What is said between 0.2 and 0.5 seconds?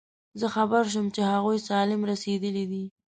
زه